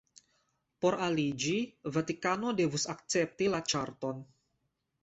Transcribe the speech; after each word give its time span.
Por 0.85 0.97
aliĝi, 1.07 1.53
Vatikano 1.99 2.55
devus 2.63 2.89
akcepti 2.95 3.53
la 3.55 3.65
ĉarton. 3.75 4.31